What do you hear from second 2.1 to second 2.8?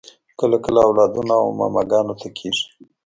ته کیږي